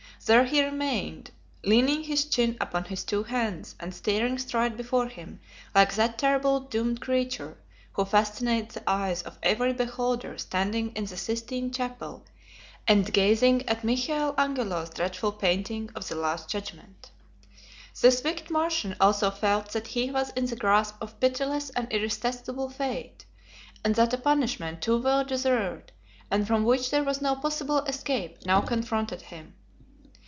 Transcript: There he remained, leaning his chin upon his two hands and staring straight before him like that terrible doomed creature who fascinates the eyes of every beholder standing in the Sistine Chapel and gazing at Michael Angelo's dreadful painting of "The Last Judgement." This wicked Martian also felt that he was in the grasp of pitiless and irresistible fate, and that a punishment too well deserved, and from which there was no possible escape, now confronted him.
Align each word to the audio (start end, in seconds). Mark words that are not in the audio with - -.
There 0.27 0.43
he 0.45 0.63
remained, 0.63 1.31
leaning 1.63 2.03
his 2.03 2.25
chin 2.25 2.55
upon 2.61 2.83
his 2.85 3.03
two 3.03 3.23
hands 3.23 3.73
and 3.79 3.93
staring 3.93 4.37
straight 4.37 4.77
before 4.77 5.07
him 5.07 5.39
like 5.73 5.95
that 5.95 6.19
terrible 6.19 6.59
doomed 6.59 7.01
creature 7.01 7.57
who 7.93 8.05
fascinates 8.05 8.75
the 8.75 8.87
eyes 8.87 9.23
of 9.23 9.39
every 9.41 9.73
beholder 9.73 10.37
standing 10.37 10.91
in 10.95 11.05
the 11.05 11.17
Sistine 11.17 11.71
Chapel 11.71 12.23
and 12.87 13.11
gazing 13.11 13.67
at 13.67 13.83
Michael 13.83 14.35
Angelo's 14.37 14.91
dreadful 14.91 15.31
painting 15.31 15.89
of 15.95 16.07
"The 16.07 16.13
Last 16.15 16.47
Judgement." 16.47 17.09
This 17.99 18.23
wicked 18.23 18.51
Martian 18.51 18.95
also 19.01 19.31
felt 19.31 19.71
that 19.71 19.87
he 19.87 20.11
was 20.11 20.29
in 20.33 20.45
the 20.45 20.55
grasp 20.55 20.97
of 21.01 21.19
pitiless 21.19 21.71
and 21.71 21.91
irresistible 21.91 22.69
fate, 22.69 23.25
and 23.83 23.95
that 23.95 24.13
a 24.13 24.19
punishment 24.19 24.83
too 24.83 24.99
well 24.99 25.25
deserved, 25.25 25.91
and 26.29 26.45
from 26.45 26.63
which 26.63 26.91
there 26.91 27.03
was 27.03 27.23
no 27.23 27.35
possible 27.35 27.79
escape, 27.85 28.45
now 28.45 28.61
confronted 28.61 29.23
him. 29.23 29.55